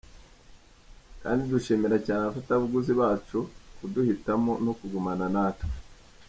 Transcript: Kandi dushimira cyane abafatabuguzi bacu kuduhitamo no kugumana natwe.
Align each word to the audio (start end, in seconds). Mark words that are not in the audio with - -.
Kandi 1.21 1.41
dushimira 1.51 1.97
cyane 2.05 2.21
abafatabuguzi 2.23 2.91
bacu 3.01 3.37
kuduhitamo 3.77 4.51
no 4.65 4.71
kugumana 4.79 5.25
natwe. 5.35 5.73